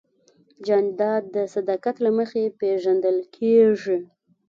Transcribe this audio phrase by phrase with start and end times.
[0.65, 3.97] جانداد د صداقت له مخې پېژندل کېږي.